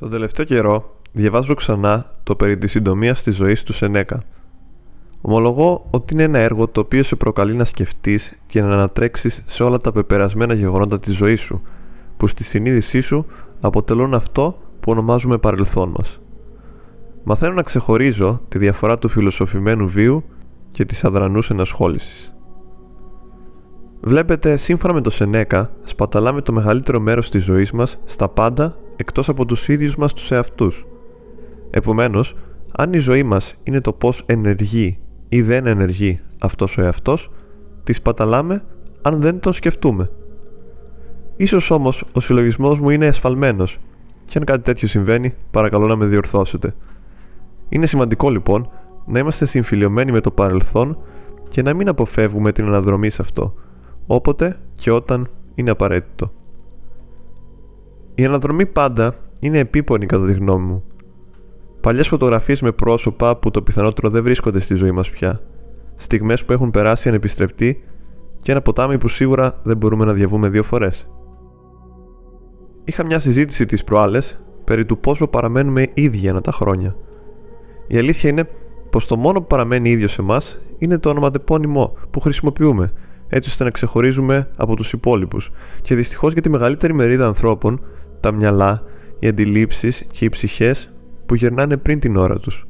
[0.00, 4.22] Τον τελευταίο καιρό διαβάζω ξανά το περί της συντομίας της ζωής του Σενέκα.
[5.20, 9.62] Ομολογώ ότι είναι ένα έργο το οποίο σε προκαλεί να σκεφτείς και να ανατρέξεις σε
[9.62, 11.62] όλα τα πεπερασμένα γεγονότα της ζωής σου,
[12.16, 13.26] που στη συνείδησή σου
[13.60, 16.20] αποτελούν αυτό που ονομάζουμε παρελθόν μας.
[17.24, 20.24] Μαθαίνω να ξεχωρίζω τη διαφορά του φιλοσοφημένου βίου
[20.70, 22.34] και της αδρανούς ενασχόλησης.
[24.00, 29.28] Βλέπετε, σύμφωνα με το Σενέκα, σπαταλάμε το μεγαλύτερο μέρος της ζωής μας στα πάντα εκτός
[29.28, 30.86] από τους ίδιους μας τους εαυτούς.
[31.70, 32.34] Επομένως,
[32.76, 34.98] αν η ζωή μας είναι το πώς ενεργεί
[35.28, 37.30] ή δεν ενεργεί αυτός ο εαυτός,
[37.84, 38.64] τη σπαταλάμε
[39.02, 40.10] αν δεν τον σκεφτούμε.
[41.36, 43.78] Ίσως όμως ο συλλογισμός μου είναι εσφαλμένος
[44.24, 46.74] και αν κάτι τέτοιο συμβαίνει, παρακαλώ να με διορθώσετε.
[47.68, 48.70] Είναι σημαντικό λοιπόν
[49.06, 50.98] να είμαστε συμφιλειωμένοι με το παρελθόν
[51.48, 53.54] και να μην αποφεύγουμε την αναδρομή σε αυτό,
[54.06, 56.32] όποτε και όταν είναι απαραίτητο.
[58.20, 60.84] Η αναδρομή πάντα είναι επίπονη κατά τη γνώμη μου.
[61.80, 65.40] Παλιές φωτογραφίες με πρόσωπα που το πιθανότερο δεν βρίσκονται στη ζωή μας πια.
[65.94, 67.82] Στιγμές που έχουν περάσει ανεπιστρεπτοί
[68.42, 71.08] και ένα ποτάμι που σίγουρα δεν μπορούμε να διαβούμε δύο φορές.
[72.84, 76.96] Είχα μια συζήτηση τις προάλλες περί του πόσο παραμένουμε ίδιοι ανά τα χρόνια.
[77.86, 78.46] Η αλήθεια είναι
[78.90, 82.92] πως το μόνο που παραμένει ίδιο σε εμάς είναι το ονοματεπώνυμό που χρησιμοποιούμε
[83.28, 85.50] έτσι ώστε να ξεχωρίζουμε από τους υπόλοιπους
[85.82, 87.80] και δυστυχώς για τη μεγαλύτερη μερίδα ανθρώπων
[88.20, 88.82] τα μυαλά,
[89.18, 90.92] οι αντιλήψεις και οι ψυχές
[91.26, 92.66] που γερνάνε πριν την ώρα τους.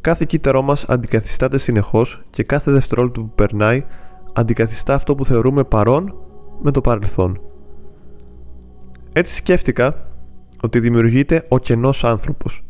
[0.00, 3.84] Κάθε κύτταρό μας αντικαθιστάται συνεχώς και κάθε δευτερόλεπτο που περνάει
[4.32, 6.14] αντικαθιστά αυτό που θεωρούμε παρόν
[6.62, 7.40] με το παρελθόν.
[9.12, 10.06] Έτσι σκέφτηκα
[10.62, 12.64] ότι δημιουργείται ο κενός άνθρωπος.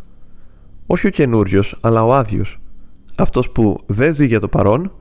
[0.87, 2.61] Όχι ο καινούριος, αλλά ο άδειος.
[3.17, 4.93] Αυτός που δεν ζει για το παρόν,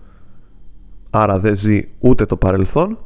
[1.10, 3.00] άρα δεν ζει ούτε το παρελθόν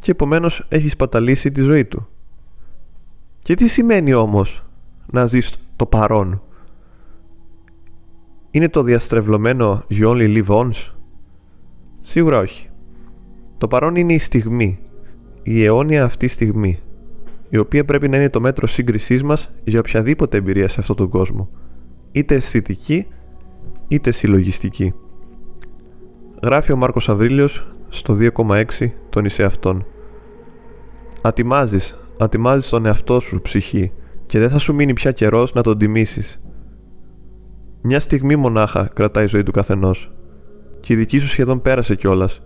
[0.00, 2.06] και επομένως έχει σπαταλήσει τη ζωή του.
[3.44, 4.64] Και τι σημαίνει όμως
[5.06, 6.42] να ζεις το παρόν;
[8.50, 10.92] Είναι το διαστρεβλωμένο you only live once.
[12.00, 12.70] Σίγουρα όχι.
[13.58, 14.78] Το παρόν είναι η στιγμή,
[15.42, 16.80] η αιώνια αυτή στιγμή,
[17.48, 21.08] η οποία πρέπει να είναι το μέτρο σύγκρισής μας για οποιαδήποτε εμπειρία σε αυτόν τον
[21.08, 21.50] κόσμο,
[22.12, 23.06] είτε αισθητική
[23.88, 24.94] είτε συλλογιστική.
[26.42, 29.86] Γράφει ο Μάρκος Αβρίλιος στο 2,6 των εισεαυτών.
[31.22, 33.92] Ατιμάζεις ατιμάζεις τον εαυτό σου ψυχή
[34.26, 36.40] και δεν θα σου μείνει πια καιρός να τον τιμήσεις.
[37.82, 40.12] Μια στιγμή μονάχα κρατάει η ζωή του καθενός
[40.80, 42.42] και η δική σου σχεδόν πέρασε κιόλας.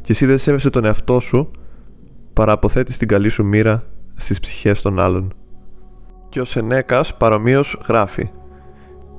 [0.00, 1.50] και εσύ δεν σέβεσαι τον εαυτό σου
[2.32, 3.84] παρά αποθέτεις την καλή σου μοίρα
[4.14, 5.34] στις ψυχές των άλλων.
[6.28, 8.30] Και ο Σενέκας παρομοίως γράφει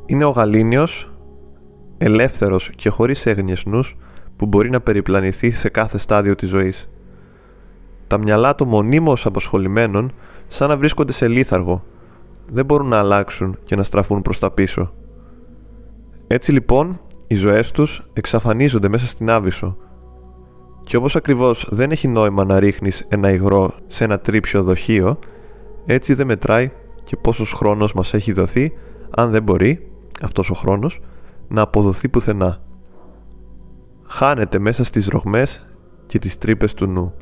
[0.06, 1.12] «Είναι ο γαλήνιος,
[1.98, 3.98] ελεύθερος και χωρίς έγνοιες νους
[4.36, 6.93] που μπορεί να περιπλανηθεί σε κάθε στάδιο της ζωής
[8.08, 10.12] τα μυαλά των μονίμως απασχολημένων
[10.48, 11.84] σαν να βρίσκονται σε λίθαργο.
[12.52, 14.94] Δεν μπορούν να αλλάξουν και να στραφούν προς τα πίσω.
[16.28, 19.78] Έτσι λοιπόν, οι ζωές τους εξαφανίζονται μέσα στην άβυσο.
[20.84, 25.20] Και όπως ακριβώς δεν έχει νόημα να ρίχνεις ένα υγρό σε ένα τρίψιο δοχείο,
[25.86, 26.72] έτσι δεν μετράει
[27.04, 28.74] και πόσος χρόνος μας έχει δοθεί,
[29.10, 29.92] αν δεν μπορεί,
[30.22, 31.00] αυτός ο χρόνος,
[31.48, 32.62] να αποδοθεί πουθενά.
[34.08, 35.66] Χάνεται μέσα στις ρογμές
[36.06, 37.14] και τις τρύπες του νου.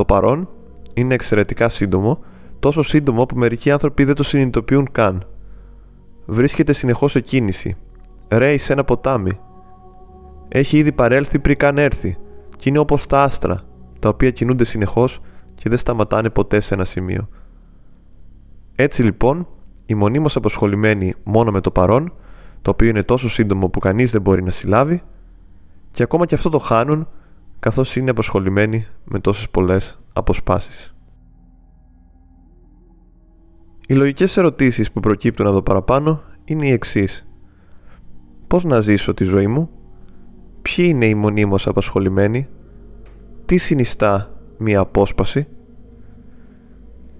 [0.00, 0.48] Το παρόν
[0.94, 2.18] είναι εξαιρετικά σύντομο,
[2.58, 5.24] τόσο σύντομο που μερικοί άνθρωποι δεν το συνειδητοποιούν καν.
[6.26, 7.76] Βρίσκεται συνεχώς σε κίνηση.
[8.28, 9.30] Ρέει σε ένα ποτάμι.
[10.48, 12.16] Έχει ήδη παρέλθει πριν καν έρθει,
[12.56, 13.62] και είναι όπως τα άστρα,
[13.98, 15.20] τα οποία κινούνται συνεχώς
[15.54, 17.28] και δεν σταματάνε ποτέ σε ένα σημείο.
[18.74, 19.48] Έτσι λοιπόν,
[19.86, 22.12] οι μονίμως αποσχολημένοι μόνο με το παρόν,
[22.62, 25.02] το οποίο είναι τόσο σύντομο που κανείς δεν μπορεί να συλλάβει,
[25.90, 27.08] και ακόμα και αυτό το χάνουν
[27.60, 30.94] καθώς είναι απασχολημένοι με τόσες πολλές αποσπάσεις.
[33.86, 37.28] Οι λογικές ερωτήσεις που προκύπτουν εδώ παραπάνω είναι οι εξής.
[38.46, 39.70] Πώς να ζήσω τη ζωή μου;
[40.62, 42.48] Ποιοι είναι οι μονίμως απασχολημένοι;
[43.46, 45.46] Τι συνιστά μία απόσπαση;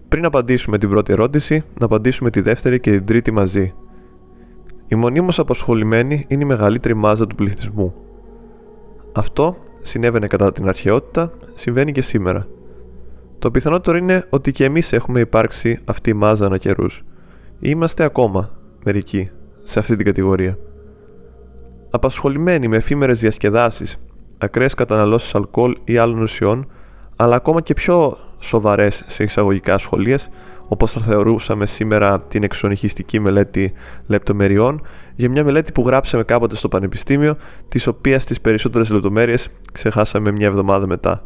[0.08, 3.74] Πριν απαντήσουμε την πρώτη ερώτηση, να απαντήσουμε τη δεύτερη και την τρίτη μαζί.
[4.86, 7.94] Οι μονίμως απασχολημένοι είναι η μεγαλύτερη μάζα του πληθυσμού.
[9.12, 12.46] Αυτό συνέβαινε κατά την αρχαιότητα, συμβαίνει και σήμερα.
[13.38, 17.04] Το πιθανότερο είναι ότι και εμείς έχουμε υπάρξει αυτή η μάζα ανά καιρούς.
[17.60, 18.50] Είμαστε ακόμα
[18.84, 19.30] μερικοί
[19.62, 20.58] σε αυτή την κατηγορία.
[21.90, 24.00] Απασχολημένοι με εφήμερες διασκεδάσεις,
[24.38, 26.66] ακραίες καταναλώσεις αλκοόλ ή άλλων ουσιών,
[27.16, 30.28] αλλά ακόμα και πιο σοβαρές σε εισαγωγικά σχολείες,
[30.72, 33.72] όπως θα θεωρούσαμε σήμερα την εξονυχιστική μελέτη
[34.06, 34.82] λεπτομεριών,
[35.16, 37.36] για μια μελέτη που γράψαμε κάποτε στο Πανεπιστήμιο,
[37.68, 41.24] της οποίας τις περισσότερες λεπτομέρειες ξεχάσαμε μια εβδομάδα μετά.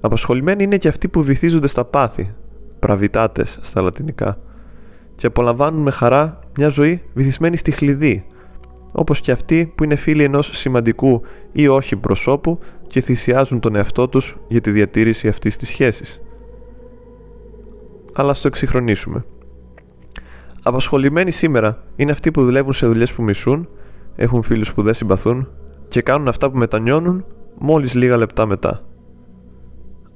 [0.00, 2.34] Απασχολημένοι είναι και αυτοί που βυθίζονται στα πάθη,
[2.78, 4.38] πραβιτάτες στα λατινικά,
[5.14, 8.26] και απολαμβάνουν με χαρά μια ζωή βυθισμένη στη χλειδί,
[8.92, 11.22] όπως και αυτοί που είναι φίλοι ενός σημαντικού
[11.52, 16.22] ή όχι προσώπου και θυσιάζουν τον εαυτό τους για τη διατήρηση αυτής της σχέσης.
[18.18, 19.24] Αλλά στο εξυγχρονίσουμε.
[20.62, 23.68] Απασχολημένοι σήμερα είναι αυτοί που δουλεύουν σε δουλειές που μισούν,
[24.16, 25.48] έχουν φίλους που δεν συμπαθούν
[25.88, 27.24] και κάνουν αυτά που μετανιώνουν
[27.58, 28.80] μόλις λίγα λεπτά μετά.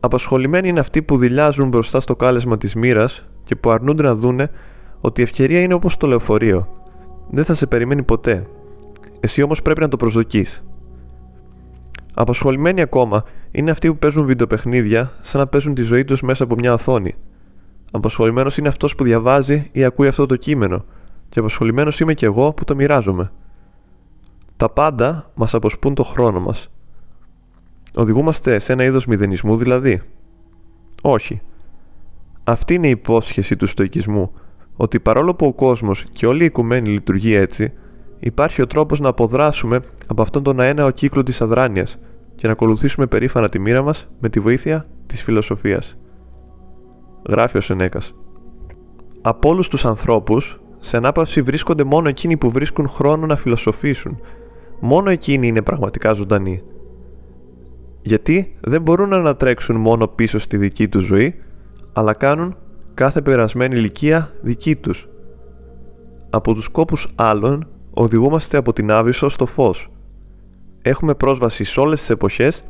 [0.00, 4.50] Απασχολημένοι είναι αυτοί που δηλιάζουν μπροστά στο κάλεσμα της μοίρας και που αρνούνται να δούνε
[5.00, 6.68] ότι η ευκαιρία είναι όπως το λεωφορείο.
[7.30, 8.46] Δεν θα σε περιμένει ποτέ.
[9.20, 10.64] Εσύ όμως πρέπει να το προσδοκείς.
[12.14, 16.54] Απασχολημένοι ακόμα είναι αυτοί που παίζουν βιντεοπαιχνίδια σαν να παίζουν τη ζωή τους μέσα από
[16.54, 17.14] μια οθόνη.
[17.94, 20.84] Απασχολημένος είναι αυτός που διαβάζει ή ακούει αυτό το κείμενο
[21.28, 23.32] και απασχολημένος είμαι και εγώ που το μοιράζομαι.
[24.56, 26.70] Τα πάντα μας αποσπούν το χρόνο μας.
[27.94, 30.02] Οδηγούμαστε σε ένα είδος μηδενισμού δηλαδή;
[31.02, 31.40] Όχι.
[32.44, 34.32] Αυτή είναι η υπόσχεση του στοικισμού,
[34.76, 37.72] ότι παρόλο που ο κόσμος και όλη η οικουμένη λειτουργεί έτσι,
[38.18, 41.98] υπάρχει ο τρόπος να αποδράσουμε από αυτόν τον αέναο κύκλο της αδράνειας
[42.34, 45.96] και να ακολουθήσουμε περήφανα τη μοίρα μας με τη βοήθεια της φιλοσοφίας.
[47.28, 48.14] Γράφει ο Σενέκας.
[49.20, 54.20] Από όλους τους ανθρώπους, σε ανάπαυση βρίσκονται μόνο εκείνοι που βρίσκουν χρόνο να φιλοσοφήσουν.
[54.80, 56.62] Μόνο εκείνοι είναι πραγματικά ζωντανοί
[58.02, 61.34] γιατί δεν μπορούν να ανατρέξουν μόνο πίσω στη δική τους ζωή,
[61.92, 62.56] αλλά κάνουν
[62.94, 65.08] κάθε περασμένη ηλικία δική τους.
[66.30, 69.90] Από τους κόπους άλλων οδηγούμαστε από την Άβυσσο στο φως.
[70.82, 72.64] Έχουμε πρόσβαση σε όλες τις εποχές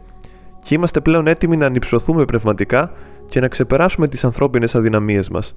[0.62, 2.93] και είμαστε πλέον έτοιμοι να ανυψωθούμε πνευματικά
[3.32, 5.56] και να ξεπεράσουμε τις ανθρώπινες αδυναμίες μας.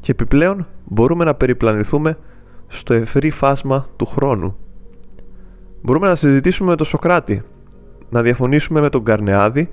[0.00, 2.18] Και επιπλέον μπορούμε να περιπλανηθούμε
[2.66, 4.56] στο ευρύ φάσμα του χρόνου.
[5.82, 7.42] Μπορούμε να συζητήσουμε με τον Σοκράτη
[8.08, 9.68] να διαφωνήσουμε με τον Καρνεάδη,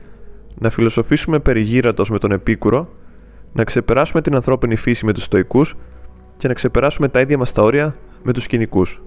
[0.60, 2.90] να φιλοσοφήσουμε περιγύρατος με τον Επίκουρο,
[3.54, 5.76] να ξεπεράσουμε την ανθρώπινη φύση με τους στοικούς
[6.38, 9.02] και να ξεπεράσουμε τα ίδια μας τα όρια με τους κοινικούς.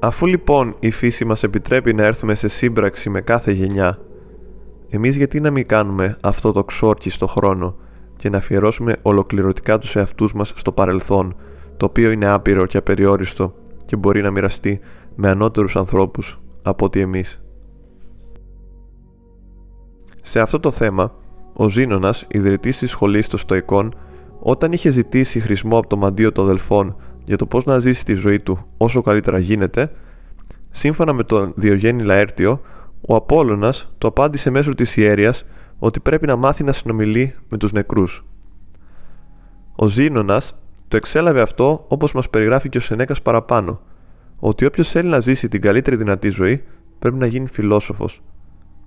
[0.00, 3.98] Αφού λοιπόν η φύση μας επιτρέπει να έρθουμε σε σύμπραξη με κάθε γενιά,
[4.90, 7.76] εμείς γιατί να μην κάνουμε αυτό το ξόρκι στο χρόνο
[8.16, 11.36] και να αφιερώσουμε ολοκληρωτικά τους εαυτούς μας στο παρελθόν,
[11.76, 13.54] το οποίο είναι άπειρο και απεριόριστο
[13.86, 14.80] και μπορεί να μοιραστεί
[15.16, 17.42] με ανώτερους ανθρώπους από ότι εμείς.
[20.22, 21.14] Σε αυτό το θέμα,
[21.52, 23.94] ο Ζήνωνας, ιδρυτής της σχολής των Στοικών,
[24.40, 28.14] όταν είχε ζητήσει χρησμό από το μαντίο των αδελφών για το πώς να ζήσει τη
[28.14, 29.92] ζωή του όσο καλύτερα γίνεται,
[30.70, 32.60] σύμφωνα με τον Διογέννη Λαέρτιο,
[33.00, 35.44] ο Απόλλωνας το απάντησε μέσω της ιέρειας
[35.78, 38.24] ότι πρέπει να μάθει να συνομιλεί με τους νεκρούς.
[39.76, 40.58] Ο Ζήνωνας
[40.88, 43.80] το εξέλαβε αυτό όπως μας περιγράφει και ο Σενέκας παραπάνω,
[44.38, 46.62] ότι όποιος θέλει να ζήσει την καλύτερη δυνατή ζωή
[46.98, 48.22] πρέπει να γίνει φιλόσοφος.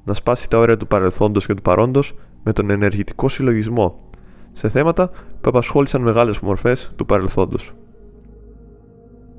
[0.03, 2.13] Να σπάσει τα όρια του παρελθόντος και του παρόντος
[2.43, 4.09] με τον ενεργητικό συλλογισμό
[4.51, 5.09] σε θέματα
[5.41, 7.73] που απασχόλησαν μεγάλες μορφές του παρελθόντος.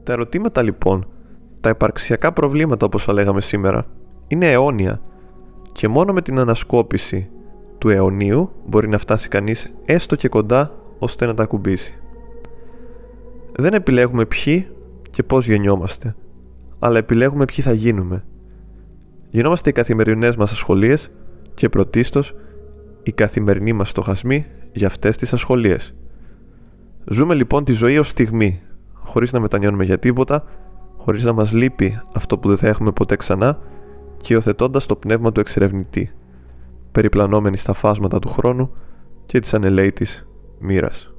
[0.02, 1.06] Τα ερωτήματα λοιπόν,
[1.60, 3.86] τα υπαρξιακά προβλήματα όπως λέγαμε σήμερα,
[4.34, 5.00] είναι αιώνια
[5.72, 7.30] και μόνο με την ανασκόπηση
[7.78, 11.98] του αιωνίου μπορεί να φτάσει κανείς έστω και κοντά ώστε να τα ακουμπήσει.
[13.52, 14.68] Δεν επιλέγουμε ποιοι
[15.10, 16.14] και πώς γεννιόμαστε,
[16.78, 18.24] αλλά επιλέγουμε ποιοι θα γίνουμε.
[19.30, 21.10] Γινόμαστε οι καθημερινές μας ασχολίες
[21.54, 22.34] και πρωτίστως
[23.02, 25.94] οι καθημερινοί μας στοχασμοί για αυτές τις ασχολίες.
[27.04, 28.62] Ζούμε λοιπόν τη ζωή ως στιγμή,
[28.92, 30.44] χωρίς να μετανιώνουμε για τίποτα,
[30.96, 33.58] χωρίς να μας λείπει αυτό που δεν θα έχουμε ποτέ ξανά
[34.24, 36.12] και υιοθετώντα το πνεύμα του εξερευνητή,
[36.92, 38.70] περιπλανόμενοι στα φάσματα του χρόνου
[39.24, 40.26] και της ανελαίτης
[40.58, 41.13] μοίρας.